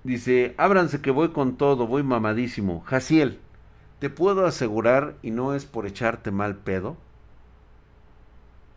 [0.04, 2.80] Dice, ábranse que voy con todo, voy mamadísimo.
[2.86, 3.38] Jaciel,
[4.00, 6.96] te puedo asegurar, y no es por echarte mal pedo,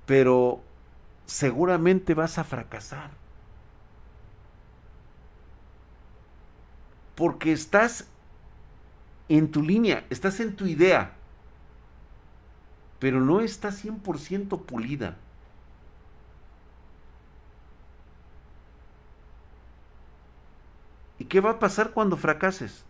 [0.06, 0.62] pero
[1.26, 3.12] seguramente vas a fracasar.
[7.16, 8.08] Porque estás
[9.30, 11.14] en tu línea, estás en tu idea,
[13.00, 15.18] pero no está 100% pulida.
[21.20, 22.85] ¿Y qué va a pasar cuando fracases?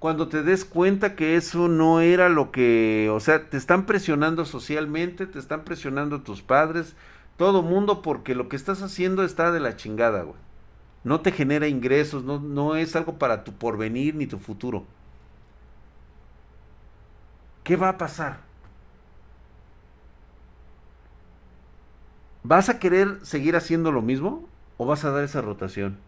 [0.00, 4.46] Cuando te des cuenta que eso no era lo que, o sea, te están presionando
[4.46, 6.96] socialmente, te están presionando tus padres,
[7.36, 10.38] todo mundo, porque lo que estás haciendo está de la chingada, güey.
[11.04, 14.86] No te genera ingresos, no, no es algo para tu porvenir ni tu futuro.
[17.64, 18.40] ¿Qué va a pasar?
[22.42, 24.48] ¿Vas a querer seguir haciendo lo mismo?
[24.76, 25.98] ¿O vas a dar esa rotación?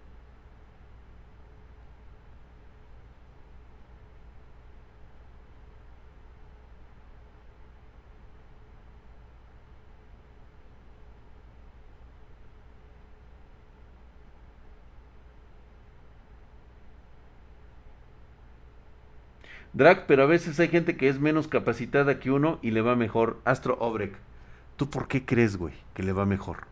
[19.72, 22.94] Drag, pero a veces hay gente que es menos capacitada que uno y le va
[22.94, 23.38] mejor.
[23.44, 24.14] Astro Obrek,
[24.76, 26.66] ¿tú por qué crees, güey, que le va mejor?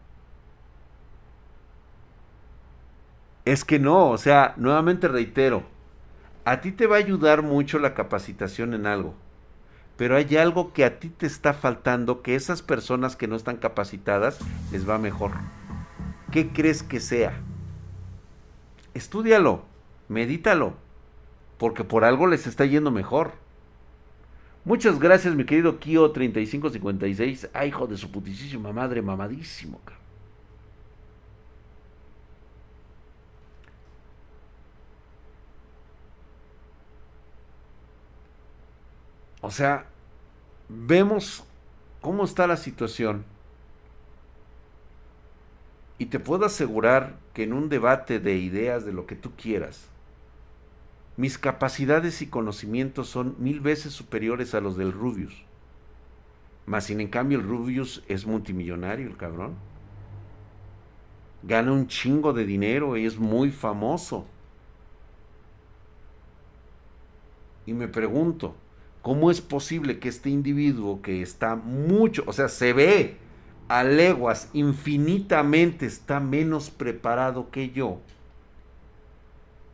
[3.47, 5.63] Es que no, o sea, nuevamente reitero,
[6.45, 9.15] a ti te va a ayudar mucho la capacitación en algo,
[9.97, 13.57] pero hay algo que a ti te está faltando que esas personas que no están
[13.57, 14.39] capacitadas
[14.73, 15.33] les va mejor.
[16.31, 17.33] ¿Qué crees que sea?
[18.93, 19.65] Estúdialo,
[20.09, 20.75] medítalo,
[21.61, 23.33] porque por algo les está yendo mejor.
[24.65, 27.51] Muchas gracias, mi querido Kio 3556.
[27.53, 29.79] Ay, hijo de su putísima madre, mamadísimo.
[39.43, 39.85] O sea,
[40.71, 41.45] vemos
[42.01, 43.27] cómo está la situación.
[45.99, 49.91] Y te puedo asegurar que en un debate de ideas de lo que tú quieras,
[51.21, 55.45] mis capacidades y conocimientos son mil veces superiores a los del Rubius.
[56.67, 59.55] Más sin en cambio el Rubius es multimillonario, el cabrón.
[61.43, 64.27] Gana un chingo de dinero y es muy famoso.
[67.67, 68.55] Y me pregunto,
[69.03, 73.17] ¿Cómo es posible que este individuo que está mucho, o sea, se ve
[73.69, 78.01] a leguas infinitamente, está menos preparado que yo?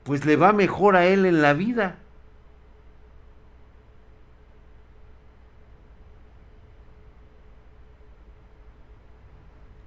[0.06, 1.98] Pues le va mejor a él en la vida.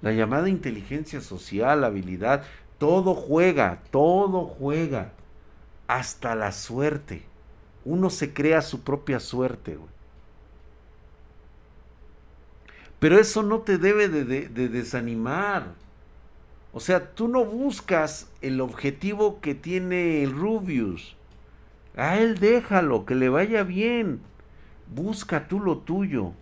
[0.02, 2.44] La llamada inteligencia social, habilidad,
[2.76, 5.12] todo juega, todo juega,
[5.86, 7.22] hasta la suerte.
[7.86, 9.78] Uno se crea su propia suerte,
[12.98, 15.68] Pero eso no te debe de, de, desanimar.
[16.72, 21.16] O sea, tú no buscas el objetivo que tiene el Rubius.
[21.96, 24.20] A él déjalo, que le vaya bien.
[24.94, 26.32] Busca tú lo tuyo.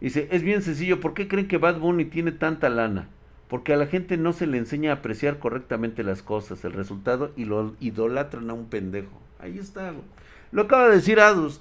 [0.00, 3.08] Dice, es bien sencillo, ¿por qué creen que Bad Bunny tiene tanta lana?
[3.48, 7.32] Porque a la gente no se le enseña a apreciar correctamente las cosas, el resultado,
[7.36, 9.20] y lo idolatran a un pendejo.
[9.38, 9.94] Ahí está.
[10.50, 11.60] Lo acaba de decir Adus.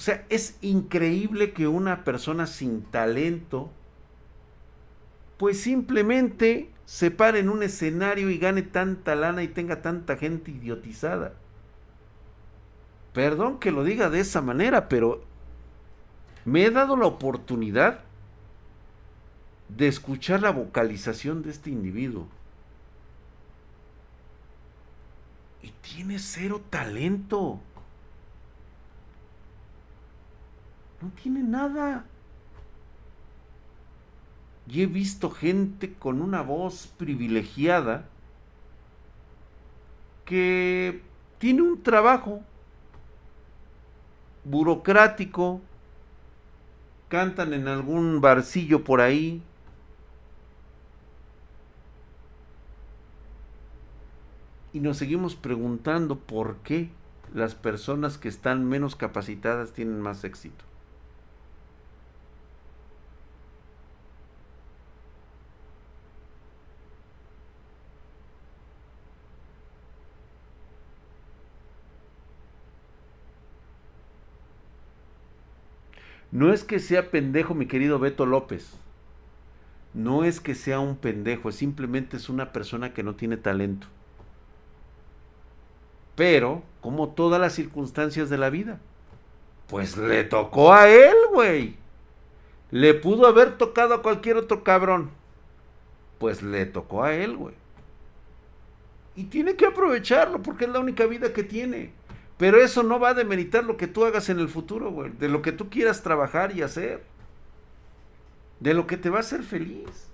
[0.00, 3.70] O sea, es increíble que una persona sin talento,
[5.36, 10.52] pues simplemente se pare en un escenario y gane tanta lana y tenga tanta gente
[10.52, 11.34] idiotizada.
[13.12, 15.22] Perdón que lo diga de esa manera, pero
[16.46, 18.00] me he dado la oportunidad
[19.68, 22.26] de escuchar la vocalización de este individuo.
[25.62, 27.60] Y tiene cero talento.
[31.00, 32.04] No tiene nada.
[34.66, 38.04] Y he visto gente con una voz privilegiada
[40.24, 41.02] que
[41.38, 42.42] tiene un trabajo
[44.44, 45.60] burocrático,
[47.08, 49.42] cantan en algún barcillo por ahí,
[54.72, 56.90] y nos seguimos preguntando por qué
[57.34, 60.69] las personas que están menos capacitadas tienen más éxito.
[76.40, 78.72] No es que sea pendejo mi querido Beto López.
[79.92, 83.86] No es que sea un pendejo, simplemente es una persona que no tiene talento.
[86.16, 88.80] Pero, como todas las circunstancias de la vida,
[89.66, 91.76] pues le tocó a él, güey.
[92.70, 95.10] Le pudo haber tocado a cualquier otro cabrón.
[96.18, 97.54] Pues le tocó a él, güey.
[99.14, 101.92] Y tiene que aprovecharlo porque es la única vida que tiene.
[102.40, 105.10] Pero eso no va a demeritar lo que tú hagas en el futuro, güey.
[105.10, 107.04] De lo que tú quieras trabajar y hacer.
[108.60, 110.08] De lo que te va a hacer feliz.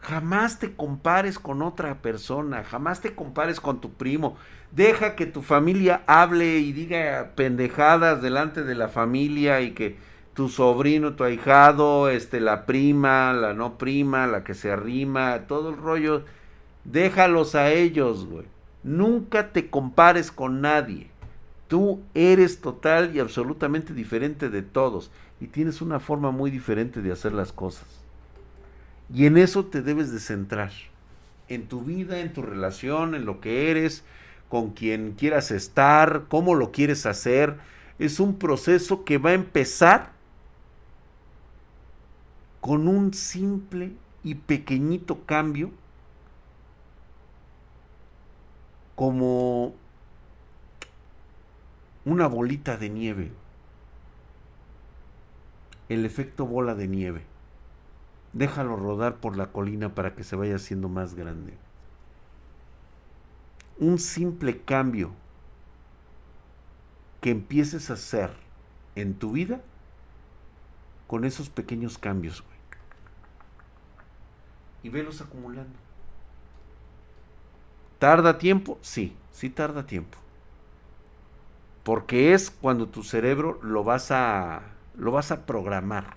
[0.00, 4.38] Jamás te compares con otra persona, jamás te compares con tu primo.
[4.70, 9.98] Deja que tu familia hable y diga pendejadas delante de la familia y que
[10.32, 15.68] tu sobrino, tu ahijado, este, la prima, la no prima, la que se arrima, todo
[15.68, 16.24] el rollo,
[16.84, 18.51] déjalos a ellos, güey.
[18.82, 21.08] Nunca te compares con nadie.
[21.68, 25.10] Tú eres total y absolutamente diferente de todos
[25.40, 27.86] y tienes una forma muy diferente de hacer las cosas.
[29.14, 30.70] Y en eso te debes de centrar.
[31.48, 34.04] En tu vida, en tu relación, en lo que eres,
[34.48, 37.56] con quien quieras estar, cómo lo quieres hacer.
[37.98, 40.12] Es un proceso que va a empezar
[42.60, 45.70] con un simple y pequeñito cambio
[48.94, 49.74] como
[52.04, 53.32] una bolita de nieve.
[55.88, 57.22] El efecto bola de nieve.
[58.32, 61.54] Déjalo rodar por la colina para que se vaya haciendo más grande.
[63.78, 65.12] Un simple cambio
[67.20, 68.30] que empieces a hacer
[68.94, 69.60] en tu vida
[71.06, 72.42] con esos pequeños cambios,
[74.82, 75.81] Y velos acumulando.
[78.02, 78.80] ¿Tarda tiempo?
[78.82, 80.18] Sí, sí tarda tiempo.
[81.84, 84.62] Porque es cuando tu cerebro lo vas a
[84.96, 86.16] lo vas a programar.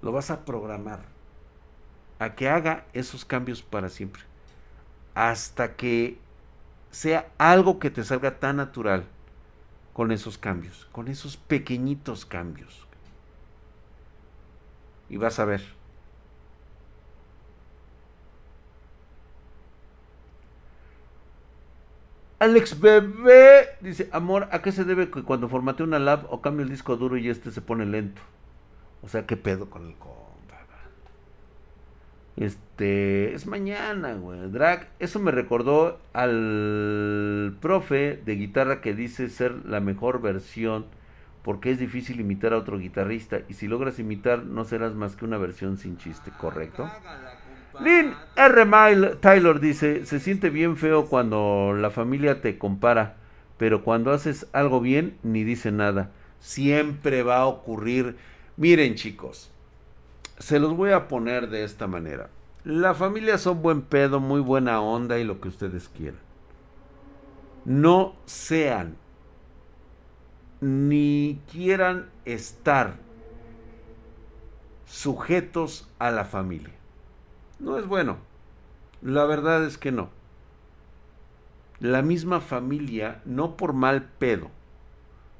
[0.00, 1.00] Lo vas a programar
[2.20, 4.22] a que haga esos cambios para siempre.
[5.16, 6.16] Hasta que
[6.92, 9.06] sea algo que te salga tan natural
[9.92, 12.86] con esos cambios, con esos pequeñitos cambios.
[15.10, 15.75] Y vas a ver.
[22.38, 26.64] Alex Bebé dice, amor, ¿a qué se debe que cuando formate una lab o cambio
[26.64, 28.20] el disco duro y este se pone lento?
[29.02, 30.26] O sea, ¿qué pedo con el compa?
[32.36, 34.50] Este, es mañana, güey.
[34.50, 40.84] Drag, eso me recordó al profe de guitarra que dice ser la mejor versión
[41.42, 45.24] porque es difícil imitar a otro guitarrista y si logras imitar no serás más que
[45.24, 46.90] una versión sin chiste, ¿correcto?
[47.80, 48.64] Lynn R.
[48.64, 53.16] Mile Taylor dice, se siente bien feo cuando la familia te compara,
[53.58, 56.10] pero cuando haces algo bien ni dice nada.
[56.40, 58.16] Siempre va a ocurrir.
[58.56, 59.50] Miren chicos,
[60.38, 62.30] se los voy a poner de esta manera.
[62.64, 66.20] La familia son buen pedo, muy buena onda y lo que ustedes quieran.
[67.64, 68.96] No sean
[70.60, 72.94] ni quieran estar
[74.86, 76.75] sujetos a la familia.
[77.58, 78.18] No es bueno.
[79.02, 80.10] La verdad es que no.
[81.78, 84.50] La misma familia, no por mal pedo,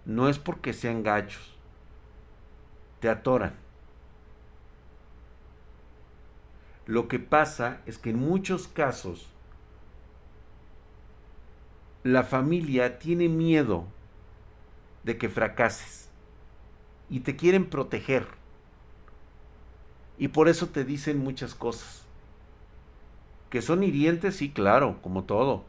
[0.05, 1.57] no es porque sean gachos,
[3.01, 3.55] te atoran.
[6.87, 9.29] Lo que pasa es que en muchos casos
[12.05, 13.87] la familia tiene miedo
[15.03, 16.09] de que fracases
[17.11, 18.29] y te quieren proteger.
[20.19, 22.05] Y por eso te dicen muchas cosas.
[23.51, 25.64] Que son hirientes, sí, claro, como todo.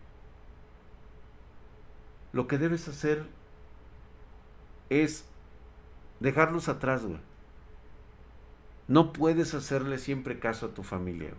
[2.34, 3.26] Lo que debes hacer
[4.90, 5.26] es
[6.20, 7.20] dejarlos atrás, güey.
[8.88, 11.32] No puedes hacerle siempre caso a tu familia.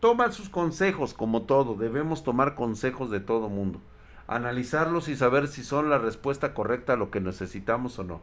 [0.00, 1.74] Toma sus consejos, como todo.
[1.74, 3.80] Debemos tomar consejos de todo mundo.
[4.28, 8.20] Analizarlos y saber si son la respuesta correcta a lo que necesitamos o no.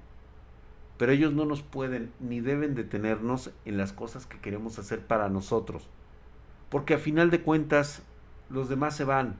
[0.98, 5.28] Pero ellos no nos pueden ni deben detenernos en las cosas que queremos hacer para
[5.28, 5.90] nosotros.
[6.76, 8.04] Porque a final de cuentas,
[8.50, 9.38] los demás se van,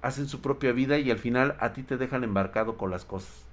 [0.00, 3.44] hacen su propia vida y al final a ti te dejan embarcado con las cosas.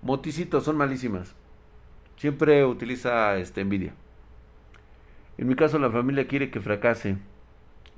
[0.00, 1.34] Moticitos son malísimas.
[2.16, 3.92] Siempre utiliza este envidia.
[5.36, 7.18] En mi caso la familia quiere que fracase.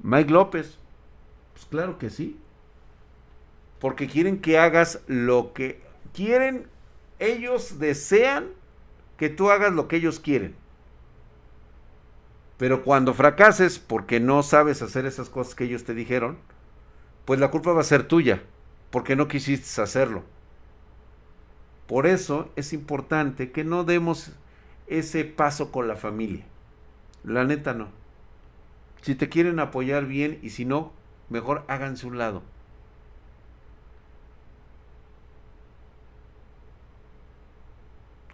[0.03, 0.77] Mike López.
[1.53, 2.37] Pues claro que sí.
[3.79, 5.81] Porque quieren que hagas lo que
[6.13, 6.67] quieren.
[7.19, 8.49] Ellos desean
[9.17, 10.55] que tú hagas lo que ellos quieren.
[12.57, 16.39] Pero cuando fracases porque no sabes hacer esas cosas que ellos te dijeron,
[17.25, 18.43] pues la culpa va a ser tuya,
[18.91, 20.25] porque no quisiste hacerlo.
[21.87, 24.33] Por eso es importante que no demos
[24.89, 26.45] ese paso con la familia.
[27.25, 27.89] La neta no.
[29.03, 30.93] Si te quieren apoyar bien y si no,
[31.29, 32.43] mejor háganse un lado.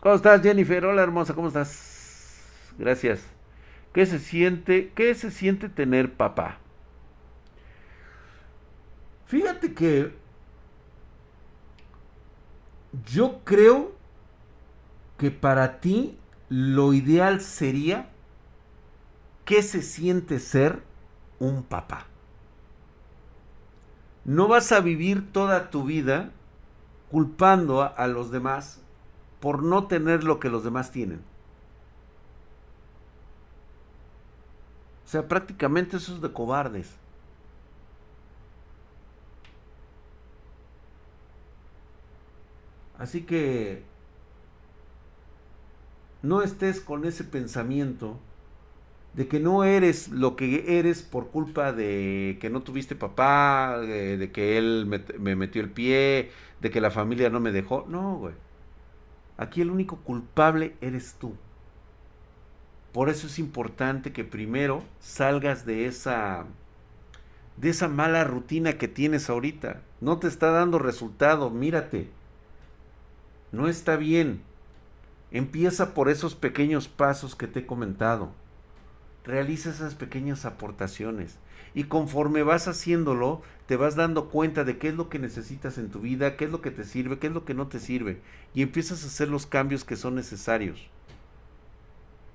[0.05, 0.85] ¿Cómo estás, Jennifer?
[0.85, 2.75] Hola, hermosa, ¿cómo estás?
[2.77, 3.25] Gracias.
[3.95, 4.93] ¿Qué se siente?
[4.95, 6.59] ¿Qué se siente tener papá?
[9.25, 10.13] Fíjate que
[13.07, 13.93] yo creo
[15.17, 16.19] que para ti
[16.51, 18.11] lo ideal sería
[19.47, 20.83] ¿qué se siente ser
[21.39, 22.09] un papá?
[24.27, 26.31] No vas a vivir toda tu vida
[27.11, 28.84] culpando a, los demás
[29.45, 31.21] por no tener lo que los demás tienen.
[35.05, 36.91] O sea, prácticamente eso es de cobardes.
[42.99, 43.83] Así que
[46.23, 48.19] no estés con ese pensamiento
[49.13, 54.31] de que no eres lo que eres por culpa de que no tuviste papá, de,
[54.33, 56.31] que él me, me, metió el pie,
[56.63, 57.85] de que la familia no me dejó.
[57.91, 58.44] No, güey.
[59.37, 61.35] Aquí el único culpable eres tú.
[62.93, 66.47] Por eso es importante que primero salgas de esa
[67.57, 69.81] de esa mala rutina que tienes ahorita.
[70.01, 72.09] No te está dando resultado, mírate.
[73.53, 74.43] No está bien.
[75.31, 78.31] Empieza por esos pequeños pasos que te he comentado.
[79.25, 81.39] Realiza esas pequeñas aportaciones.
[81.75, 85.91] Y conforme vas haciéndolo, te vas dando cuenta de qué es lo que necesitas en
[85.91, 88.21] tu vida, qué es lo que te sirve, qué es lo que no te sirve.
[88.55, 90.89] Y empiezas a hacer los cambios que son necesarios.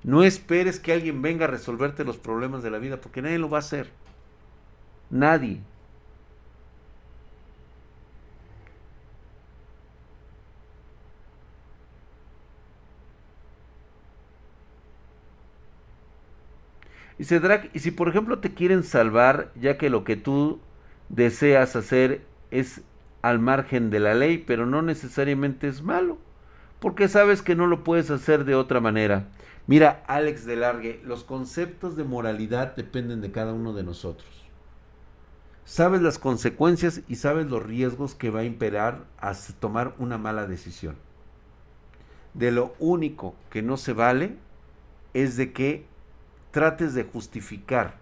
[0.03, 3.49] No esperes que alguien venga a resolverte los problemas de la vida, porque nadie lo
[3.49, 3.89] va a hacer.
[5.09, 5.59] Nadie.
[17.19, 20.59] Y y si por ejemplo te quieren salvar, ya que lo que tú
[21.09, 22.81] deseas hacer es
[23.21, 26.17] al margen de la ley, pero no necesariamente es malo,
[26.79, 29.27] porque sabes que no lo puedes hacer de otra manera.
[29.67, 34.29] Mira, Alex de Largue, los conceptos de moralidad dependen de cada uno de nosotros.
[35.65, 40.47] Sabes las consecuencias y sabes los riesgos que va a imperar a tomar una mala
[40.47, 40.95] decisión.
[42.33, 44.37] De lo único que no se vale
[45.13, 45.85] es de que
[46.51, 47.97] trates de justificar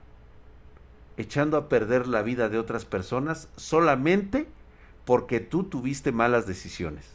[1.17, 4.47] echando a perder la vida de otras personas solamente
[5.05, 7.09] porque tú tuviste malas decisiones.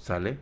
[0.00, 0.38] ¿Sale?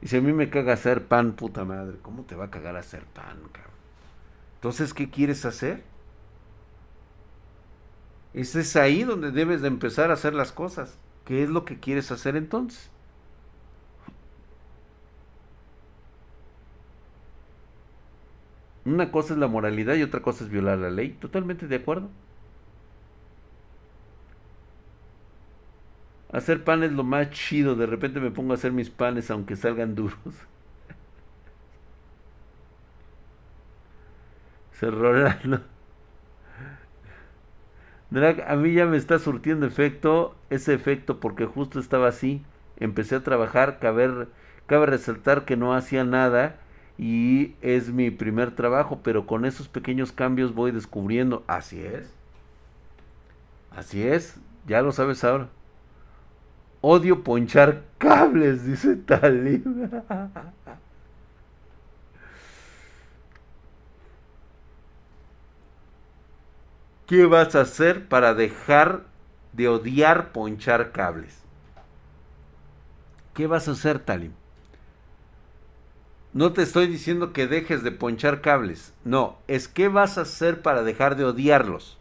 [0.00, 2.76] Y si a mí me caga hacer pan, puta madre, ¿cómo te va a cagar
[2.76, 3.72] hacer pan, cabrón?
[4.56, 5.82] Entonces, ¿qué quieres hacer?
[8.34, 10.98] Es, ahí donde debes de empezar a hacer las cosas.
[11.24, 12.90] ¿Qué es lo que quieres hacer entonces?
[18.84, 21.10] Una cosa es la moralidad y otra cosa es violar la ley.
[21.20, 22.10] Totalmente de acuerdo.
[26.32, 27.76] Hacer pan es lo más chido.
[27.76, 30.18] De repente me pongo a hacer mis panes aunque salgan duros.
[34.72, 35.60] Se Rolando
[38.22, 42.42] a mí ya me está surtiendo efecto, ese efecto, porque justo estaba así.
[42.78, 44.26] Empecé a trabajar, cabe,
[44.66, 46.56] cabe resaltar que no hacía nada
[46.96, 51.42] y es mi primer trabajo, pero con esos pequeños cambios voy descubriendo.
[51.46, 52.12] Así es.
[53.76, 54.36] Así es,
[54.66, 55.48] ya lo sabes ahora.
[56.80, 59.64] Odio ponchar cables, dice Talib.
[67.06, 69.04] ¿Qué vas a hacer para dejar
[69.52, 71.38] de odiar ponchar cables?
[73.34, 74.32] ¿Qué vas a hacer, Talim?
[76.32, 78.92] No te estoy diciendo que dejes de ponchar cables.
[79.04, 81.98] No, es qué vas a hacer para dejar de odiarlos.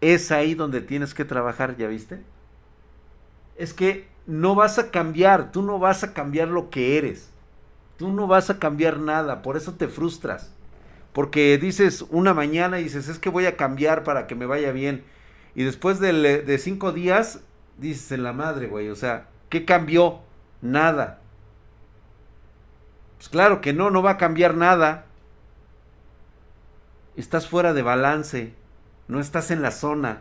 [0.00, 2.22] Es ahí donde tienes que trabajar, ¿ya viste?
[3.56, 7.30] Es que no vas a cambiar, tú no vas a cambiar lo que eres.
[7.98, 10.55] Tú no vas a cambiar nada, por eso te frustras.
[11.16, 14.70] Porque dices una mañana y dices, es que voy a cambiar para que me vaya
[14.70, 15.02] bien.
[15.54, 16.12] Y después de,
[16.42, 17.40] de cinco días,
[17.78, 20.20] dices en la madre, güey, o sea, ¿qué cambió?
[20.60, 21.22] Nada.
[23.16, 25.06] Pues claro que no, no va a cambiar nada.
[27.16, 28.52] Estás fuera de balance,
[29.08, 30.20] no estás en la zona.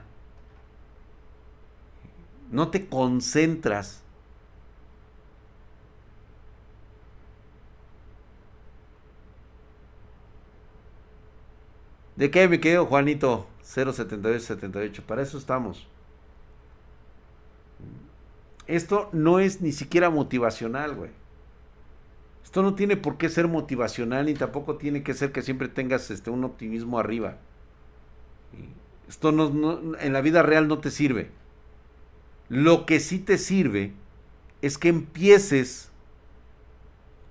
[2.52, 4.05] No te concentras.
[12.16, 13.48] ¿De qué me quedo, Juanito?
[13.64, 15.04] 07878.
[15.06, 15.88] Para eso estamos.
[18.68, 21.12] Esto no es ni siquiera motivacional, güey.
[22.44, 26.10] Esto no tiene por qué ser motivacional ni tampoco tiene que ser que siempre tengas
[26.10, 27.38] este, un optimismo arriba.
[29.10, 31.32] Esto no, en la vida real no te sirve.
[32.48, 33.94] Lo que sí te sirve
[34.62, 35.92] es que empieces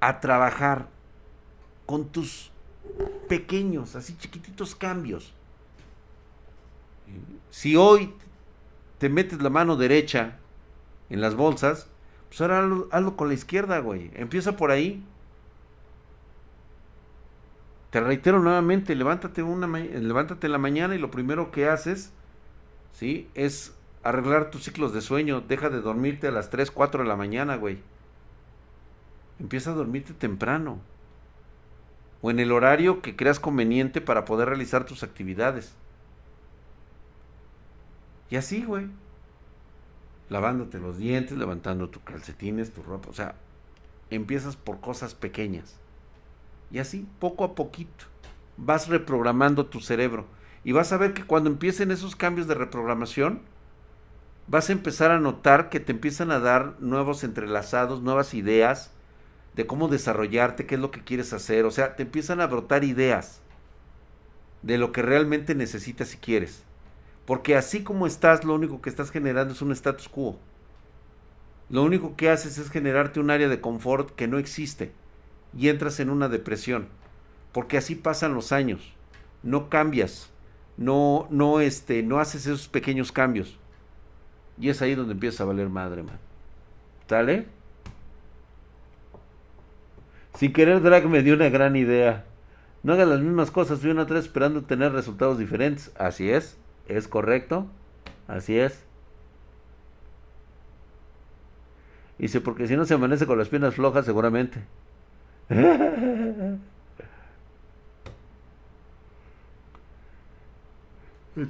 [0.01, 0.89] a trabajar
[1.87, 2.53] con tus
[3.29, 5.33] pequeños, así chiquititos cambios.
[7.51, 8.15] Si hoy
[8.99, 10.39] te metes la mano derecha
[11.11, 11.89] en las bolsas,
[12.29, 14.11] pues ahora hazlo, con la izquierda, güey.
[14.15, 15.05] Empieza por ahí.
[17.91, 22.13] Te reitero nuevamente, levántate, una, levántate en la mañana y lo primero que haces,
[22.93, 23.29] ¿sí?
[23.35, 23.73] Es
[24.03, 25.43] arreglar tus ciclos de sueño.
[25.43, 27.79] Deja de dormirte a las 3, 4 de la mañana, güey.
[29.39, 30.81] Empieza a dormirte temprano
[32.25, 35.75] o en el horario que creas conveniente para poder realizar tus actividades.
[38.31, 38.87] Y así, güey.
[40.31, 43.11] Lavándote los dientes, levantando tus calcetines, tu ropa.
[43.11, 43.35] O sea,
[44.09, 45.77] empiezas por cosas pequeñas.
[46.71, 48.07] Y así, poco a poquito.
[48.57, 50.25] vas reprogramando tu cerebro.
[50.65, 53.43] Y vas a ver que cuando empiecen esos cambios de reprogramación,
[54.47, 58.95] vas a empezar a notar que te empiezan a dar nuevos entrelazados, nuevas ideas
[59.55, 61.65] de cómo desarrollarte, qué es lo que quieres hacer.
[61.65, 63.41] O sea, te empiezan a brotar ideas
[64.63, 66.63] de lo que realmente necesitas y quieres.
[67.27, 70.39] Porque así como estás, lo único que estás generando es un status quo.
[71.71, 74.93] Lo único que haces es generarte un área de confort que no existe
[75.57, 76.89] y entras en una depresión.
[77.53, 78.93] Porque así pasan los años.
[79.43, 80.31] No cambias.
[80.77, 83.59] No, no, este, no haces esos pequeños cambios.
[84.59, 86.19] Y es ahí donde empieza a valer madre, man.
[87.09, 87.47] ¿Sale?
[90.35, 92.25] Sin querer, Drag me dio una gran idea.
[92.83, 95.93] No hagas las mismas cosas una a tres esperando tener resultados diferentes.
[95.97, 96.59] Así es,
[96.89, 97.67] es correcto.
[98.27, 98.85] Así es.
[102.19, 104.61] Dice, porque si no se amanece con las piernas flojas, seguramente.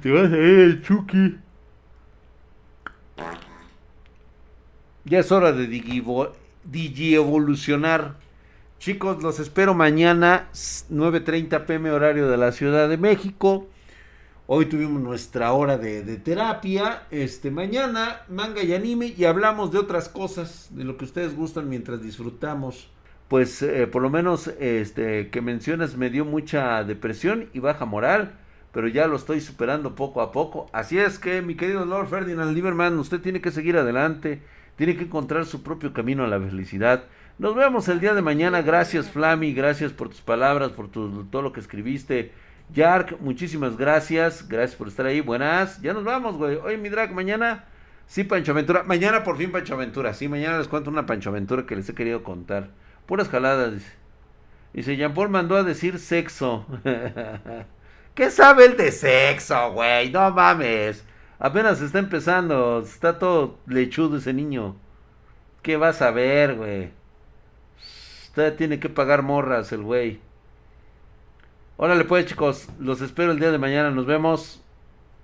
[0.01, 1.37] Te vas a ir, Chucky.
[5.05, 5.67] Ya es hora de
[6.63, 8.24] digievolucionar.
[8.77, 13.67] Chicos, los espero mañana, 9.30 pm horario de la Ciudad de México.
[14.47, 17.03] Hoy tuvimos nuestra hora de, terapia.
[17.09, 19.15] Este, mañana, manga y anime.
[19.17, 22.91] Y hablamos de otras cosas, de lo que ustedes gustan mientras disfrutamos.
[23.27, 28.33] Pues eh, por lo menos este que mencionas me dio mucha depresión y baja moral.
[28.71, 30.69] Pero ya lo estoy superando poco a poco.
[30.73, 34.43] Así es que, mi querido Lord Ferdinand Lieberman, usted tiene que seguir adelante.
[34.75, 37.05] Tiene que encontrar su propio camino a la felicidad.
[37.37, 38.61] Nos vemos el día de mañana.
[38.61, 39.53] Gracias, Flammy.
[39.53, 42.31] Gracias por tus palabras, por todo lo que escribiste.
[42.73, 44.47] Yark, muchísimas gracias.
[44.47, 45.19] Gracias por estar ahí.
[45.19, 45.81] Buenas.
[45.81, 46.55] Ya nos vamos, güey.
[46.55, 47.65] Oye, mi drag, mañana.
[48.07, 48.83] Sí, Pancho Aventura.
[48.83, 50.13] Mañana por fin Pancho Aventura.
[50.13, 52.69] Sí, mañana les cuento una Pancho Aventura que les he querido contar.
[53.05, 53.91] Puras jaladas, dice.
[54.73, 56.65] Dice, Jean Paul mandó a decir sexo.
[58.15, 60.09] ¿Qué sabe el de sexo, güey?
[60.09, 61.03] No mames.
[61.37, 62.79] Apenas está empezando.
[62.79, 64.77] Está todo lechudo ese niño.
[65.61, 66.91] ¿Qué vas a ver, güey?
[68.35, 70.19] Usted tiene que pagar morras el güey.
[71.77, 74.61] Órale pues chicos, los espero el día de mañana, nos vemos.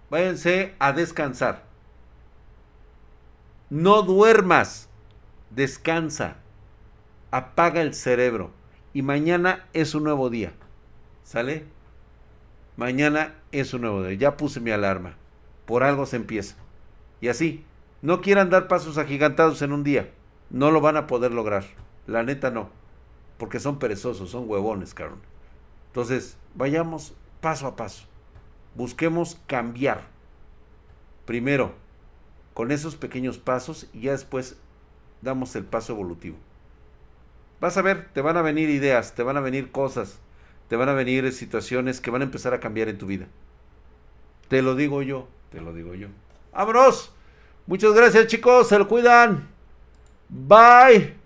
[0.09, 1.65] Váyanse a descansar.
[3.69, 4.87] No duermas,
[5.49, 6.37] descansa,
[7.31, 8.51] apaga el cerebro
[8.93, 10.53] y mañana es un nuevo día.
[11.25, 11.65] ¿Sale?
[12.77, 14.17] Mañana es un nuevo día.
[14.17, 15.17] Ya puse mi alarma.
[15.65, 16.55] Por algo se empieza.
[17.19, 17.65] Y así,
[18.01, 20.09] no quieran dar pasos agigantados en un día.
[20.49, 21.65] No lo van a poder lograr.
[22.07, 22.80] La neta no
[23.41, 25.17] porque son perezosos, son huevones, cabrón.
[25.87, 28.05] Entonces, vayamos paso a paso.
[28.75, 30.03] Busquemos cambiar.
[31.25, 31.73] Primero,
[32.53, 34.57] con esos pequeños pasos y ya después
[35.23, 36.37] damos el paso evolutivo.
[37.59, 40.19] Vas a ver, te van a venir ideas, te van a venir cosas,
[40.67, 43.25] te van a venir situaciones que van a empezar a cambiar en tu vida.
[44.49, 46.09] Te lo digo yo, te lo digo yo.
[46.53, 47.11] ¡Vámonos!
[47.65, 49.49] Muchas gracias chicos, se lo cuidan.
[50.29, 51.20] Bye.